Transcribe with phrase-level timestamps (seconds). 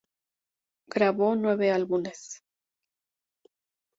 [0.87, 2.41] Grabó nueve álbumes.